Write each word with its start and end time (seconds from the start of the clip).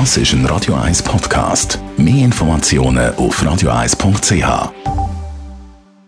Das 0.00 0.16
ist 0.16 0.32
ein 0.32 0.44
Radio 0.46 0.74
1 0.74 1.04
Podcast. 1.04 1.78
Mehr 1.96 2.24
Informationen 2.24 3.14
auf 3.14 3.40
radio1.ch. 3.40 4.72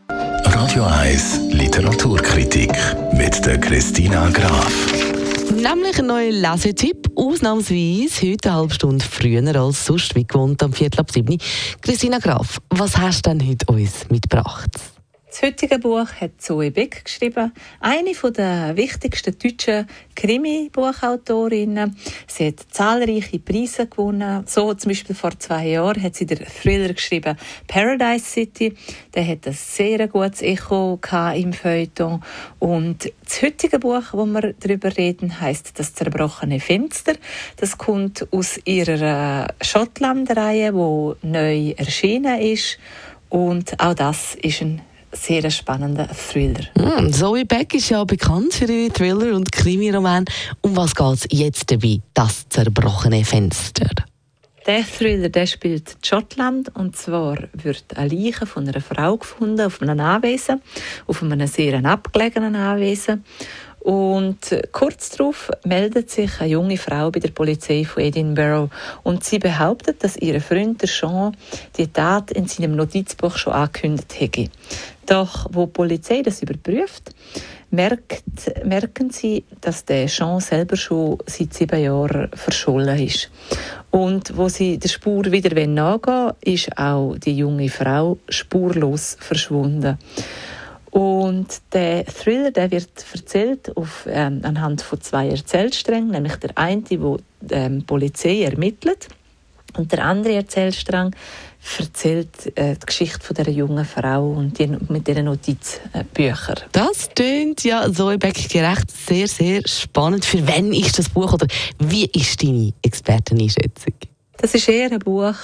Radio 0.09 0.83
1 0.83 1.53
Literaturkritik 1.53 2.73
mit 3.13 3.47
der 3.47 3.61
Christina 3.61 4.29
Graf. 4.31 4.73
Nämlich 5.55 6.01
ein 6.01 6.07
neuer 6.07 6.33
Lesetipp, 6.33 7.13
ausnahmsweise 7.15 8.27
heute 8.29 8.49
eine 8.49 8.59
halbe 8.59 8.75
Stunde 8.75 9.05
früher 9.05 9.55
als 9.55 9.87
sonst, 9.87 10.17
wie 10.17 10.27
gewohnt 10.27 10.65
am 10.65 10.73
Viertel 10.73 10.99
ab 10.99 11.13
7. 11.13 11.39
Christina 11.81 12.19
Graf, 12.19 12.59
was 12.71 12.99
hast 12.99 13.25
du 13.25 13.31
denn 13.31 13.49
heute 13.49 13.67
uns 13.67 14.11
mitgebracht? 14.11 14.96
Das 15.37 15.43
heutige 15.43 15.79
Buch 15.79 16.09
hat 16.19 16.41
Zoe 16.41 16.71
Beck 16.71 17.05
geschrieben, 17.05 17.53
eine 17.81 18.13
der 18.15 18.75
wichtigsten 18.75 19.39
deutschen 19.39 19.87
Krimi-Buchautorinnen. 20.15 21.95
Sie 22.27 22.47
hat 22.47 22.61
zahlreiche 22.71 23.39
Preise 23.41 23.87
gewonnen. 23.87 24.45
So 24.47 24.73
zum 24.73 24.89
Beispiel 24.89 25.15
vor 25.15 25.39
zwei 25.39 25.67
Jahren 25.67 26.03
hat 26.03 26.15
sie 26.15 26.25
den 26.25 26.39
Thriller 26.39 26.95
geschrieben 26.95 27.37
Paradise 27.67 28.25
City. 28.25 28.75
Der 29.15 29.29
hat 29.29 29.47
ein 29.47 29.53
sehr 29.53 30.09
gutes 30.09 30.41
Echo 30.41 30.99
im 31.35 31.53
Feuilleton. 31.53 32.23
Und 32.59 33.13
das 33.23 33.43
heutige 33.43 33.79
Buch, 33.79 34.05
wo 34.13 34.25
wir 34.25 34.55
darüber 34.55 34.97
reden, 34.97 35.39
heißt 35.39 35.79
Das 35.79 35.93
zerbrochene 35.93 36.61
Fenster. 36.61 37.13
Das 37.59 37.77
kommt 37.77 38.27
aus 38.33 38.59
ihrer 38.65 39.49
Schottland-Reihe, 39.61 40.73
die 40.73 41.27
neu 41.29 41.75
erschienen 41.77 42.41
ist. 42.41 42.79
Und 43.29 43.79
auch 43.79 43.93
das 43.93 44.35
ist 44.37 44.63
ein 44.63 44.81
sehr 45.17 45.51
spannender 45.51 46.09
Thriller. 46.09 46.67
Mm, 46.77 47.13
Zoe 47.13 47.45
Beck 47.45 47.75
ist 47.75 47.91
ja 47.91 48.05
bekannt 48.05 48.55
für 48.55 48.67
ihre 48.67 48.93
Thriller- 48.93 49.35
und 49.35 49.51
Krimiroman. 49.51 50.25
Um 50.61 50.77
was 50.77 50.95
geht 50.95 51.15
es 51.15 51.27
jetzt 51.31 51.71
dabei? 51.71 52.01
Das 52.15 52.49
zerbrochene 52.49 53.25
Fenster. 53.25 53.91
Der 54.67 54.85
Thriller 54.85 55.29
der 55.29 55.47
spielt 55.47 55.93
in 55.93 56.05
Schottland 56.05 56.75
und 56.75 56.97
zwar 56.97 57.39
wird 57.53 57.85
eine 57.95 58.09
Leiche 58.09 58.47
von 58.47 58.69
einer 58.69 58.81
Frau 58.81 59.17
gefunden 59.17 59.61
auf 59.61 59.81
einem 59.81 60.01
Anwesen, 60.01 60.61
auf 61.07 61.23
einem 61.23 61.47
sehr 61.47 61.85
abgelegenen 61.85 62.57
Anwesen 62.57 63.25
und 63.87 64.39
kurz 64.73 65.11
darauf 65.11 65.49
meldet 65.65 66.11
sich 66.11 66.41
eine 66.41 66.51
junge 66.51 66.77
Frau 66.77 67.13
bei 67.13 67.21
der 67.21 67.31
Polizei 67.31 67.85
von 67.85 68.03
Edinburgh 68.03 68.69
und 69.05 69.23
sie 69.23 69.39
behauptet, 69.39 70.03
dass 70.03 70.17
ihr 70.17 70.41
Freund 70.41 70.83
der 70.83 70.89
Jean 70.89 71.37
die 71.77 71.87
Tat 71.87 72.33
in 72.33 72.49
seinem 72.49 72.75
Notizbuch 72.75 73.37
schon 73.37 73.53
angekündigt 73.53 74.19
hätte. 74.19 74.49
Doch 75.07 75.47
wo 75.53 75.67
die 75.67 75.73
Polizei 75.73 76.23
das 76.23 76.43
überprüft, 76.43 77.15
merkt, 77.71 78.25
merken 78.65 79.11
sie, 79.11 79.45
dass 79.61 79.85
der 79.85 80.07
Jean 80.07 80.41
selber 80.41 80.77
schon 80.77 81.19
seit 81.27 81.55
sieben 81.55 81.81
Jahren 81.81 82.29
verschollen 82.35 82.99
ist. 82.99 83.31
Und 83.93 84.37
wo 84.37 84.49
sie 84.49 84.79
der 84.79 84.89
Spur 84.89 85.31
wieder 85.31 85.65
nachgehen 85.65 86.33
ist 86.41 86.77
auch 86.77 87.17
die 87.19 87.37
junge 87.37 87.69
Frau 87.69 88.19
spurlos 88.29 89.17
verschwunden. 89.21 89.97
Und 90.91 91.61
der 91.73 92.07
Thriller 92.07 92.51
der 92.51 92.71
wird 92.71 93.05
erzählt 93.13 93.77
auf, 93.77 94.07
ähm, 94.09 94.41
anhand 94.45 94.83
von 94.83 95.01
zwei 95.01 95.29
Erzählsträngen, 95.29 96.11
nämlich 96.11 96.37
der 96.37 96.51
eine, 96.57 96.83
wo 96.99 97.19
die 97.41 97.55
ähm, 97.55 97.85
Polizei 97.85 98.43
ermittelt 98.45 99.09
und 99.77 99.93
der 99.93 100.05
andere 100.05 100.35
Erzählstrang 100.35 101.15
erzählt 101.79 102.57
äh, 102.57 102.75
die 102.75 102.87
Geschichte 102.87 103.21
von 103.21 103.35
der 103.35 103.51
jungen 103.51 103.85
Frau 103.85 104.31
und 104.31 104.59
die, 104.59 104.69
mit 104.89 105.07
diesen 105.07 105.25
Notizbüchern. 105.25 106.61
Das 106.73 107.11
klingt 107.15 107.65
ja 107.65 107.91
so 107.91 108.07
gerecht 108.07 108.91
sehr, 108.91 109.27
sehr 109.27 109.63
spannend. 109.67 110.25
Für 110.25 110.47
wen 110.47 110.73
ist 110.73 110.99
das 110.99 111.09
Buch 111.09 111.33
oder 111.33 111.47
wie 111.79 112.07
ist 112.07 112.43
deine 112.43 112.73
Experteneinschätzung? 112.83 113.95
Das 114.39 114.55
ist 114.55 114.69
eher 114.69 114.93
ein 114.93 114.99
Buch, 114.99 115.35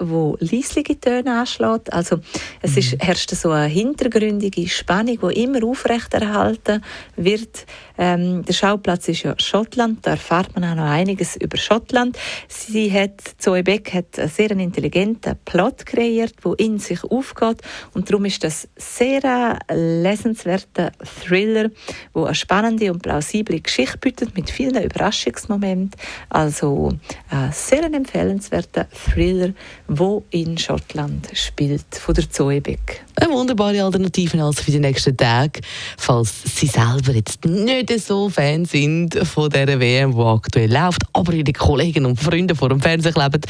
wo 0.00 0.36
leisliche 0.40 0.98
Töne 0.98 1.40
anschlägt. 1.40 1.92
Also 1.92 2.20
es 2.62 2.76
ist, 2.76 2.94
mhm. 2.94 2.98
herrscht 3.00 3.30
so 3.30 3.50
eine 3.50 3.66
hintergründige 3.66 4.68
Spannung, 4.68 5.18
die 5.20 5.42
immer 5.42 5.64
aufrechterhalten 5.64 6.82
wird. 7.16 7.66
Ähm, 7.98 8.44
der 8.44 8.54
Schauplatz 8.54 9.08
ist 9.08 9.22
ja 9.22 9.34
Schottland. 9.38 10.06
Da 10.06 10.12
erfahrt 10.12 10.54
man 10.54 10.64
auch 10.64 10.74
noch 10.74 10.90
einiges 10.90 11.36
über 11.36 11.58
Schottland. 11.58 12.18
Sie 12.48 12.90
hat, 12.92 13.20
Zoe 13.38 13.62
Beck 13.62 13.92
hat 13.92 14.18
einen 14.18 14.28
sehr 14.28 14.50
intelligenten 14.52 15.36
Plot 15.44 15.84
kreiert, 15.84 16.34
wo 16.42 16.54
in 16.54 16.78
sich 16.78 17.04
aufgeht. 17.04 17.60
Und 17.92 18.10
darum 18.10 18.24
ist 18.24 18.42
das 18.42 18.68
sehr 18.76 19.58
lesenswerter 19.70 20.92
Thriller, 21.22 21.70
wo 22.14 22.24
eine 22.24 22.34
spannende 22.34 22.90
und 22.90 23.02
plausible 23.02 23.60
Geschichte 23.60 23.98
bietet 23.98 24.34
mit 24.34 24.50
vielen 24.50 24.82
Überraschungsmomenten. 24.82 26.00
Also 26.30 26.92
ein 27.28 27.52
sehr 27.52 27.84
empfehlenswerter 27.84 28.88
Thriller, 28.88 29.52
wo 29.90 30.22
in 30.30 30.56
Schottland 30.56 31.28
spielt, 31.34 31.84
von 31.90 32.14
der 32.14 32.30
Zoe 32.30 32.60
Beck. 32.60 33.04
Eine 33.16 33.32
wunderbare 33.32 33.82
Alternative 33.82 34.42
also 34.42 34.62
für 34.62 34.70
die 34.70 34.78
nächsten 34.78 35.16
Tage, 35.16 35.60
falls 35.98 36.32
Sie 36.44 36.66
selber 36.66 37.12
jetzt 37.12 37.44
nicht 37.44 37.90
so 38.00 38.28
Fan 38.28 38.64
sind 38.64 39.18
von 39.26 39.50
dieser 39.50 39.80
WM, 39.80 40.14
die 40.14 40.22
aktuell 40.22 40.72
läuft, 40.72 41.02
aber 41.12 41.32
Ihre 41.32 41.52
Kollegen 41.52 42.06
und 42.06 42.20
Freunde 42.20 42.54
vor 42.54 42.68
dem 42.68 42.80
Fernsehen 42.80 43.14
kleben. 43.14 43.40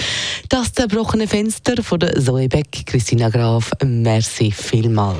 Das 0.48 0.72
zerbrochene 0.72 1.28
Fenster 1.28 1.82
von 1.82 2.00
der 2.00 2.18
Zoe 2.18 2.48
Beck, 2.48 2.86
Christina 2.86 3.28
Graf, 3.28 3.70
merci 3.84 4.50
vielmal. 4.50 5.16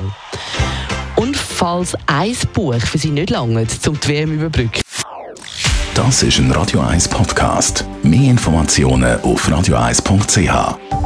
Und 1.17 1.37
falls 1.37 1.95
ein 2.07 2.35
Buch 2.53 2.79
für 2.79 2.97
Sie 2.97 3.11
nicht 3.11 3.29
lange 3.29 3.67
zum 3.67 3.99
die 3.99 4.07
WM 4.07 4.33
überbrücken. 4.33 4.81
Das 5.93 6.23
ist 6.23 6.39
ein 6.39 6.51
Radio 6.51 6.79
1 6.79 7.09
Podcast. 7.09 7.85
Mehr 8.01 8.31
Informationen 8.31 9.21
auf 9.21 9.47
radio1.ch. 9.47 11.00